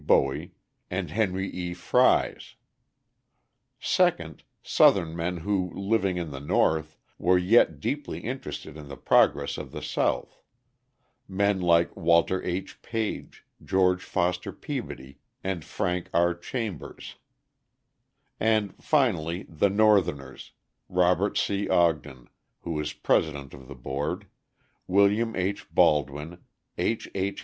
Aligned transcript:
Bowie, 0.07 0.53
and 0.89 1.11
Henry 1.11 1.47
E. 1.51 1.75
Fries; 1.75 2.55
second, 3.79 4.41
Southern 4.63 5.15
men 5.15 5.37
who, 5.37 5.71
living 5.75 6.17
in 6.17 6.31
the 6.31 6.39
North, 6.39 6.97
were 7.19 7.37
yet 7.37 7.79
deeply 7.79 8.19
interested 8.21 8.77
in 8.77 8.87
the 8.87 8.97
progress 8.97 9.59
of 9.59 9.71
the 9.71 9.81
South 9.83 10.41
men 11.27 11.61
like 11.61 11.95
Walter 11.95 12.41
H. 12.43 12.81
Page, 12.81 13.45
George 13.63 14.03
Foster 14.03 14.51
Peabody, 14.51 15.19
and 15.43 15.63
Frank 15.63 16.09
R. 16.15 16.33
Chambers; 16.33 17.17
and, 18.39 18.73
finally, 18.83 19.45
the 19.49 19.69
Northerners 19.69 20.53
Robert 20.89 21.37
C. 21.37 21.69
Ogden, 21.69 22.27
who 22.61 22.71
was 22.71 22.91
president 22.91 23.53
of 23.53 23.67
the 23.67 23.75
board, 23.75 24.25
William 24.87 25.35
H. 25.35 25.71
Baldwin, 25.71 26.39
H. 26.79 27.07
H. 27.13 27.39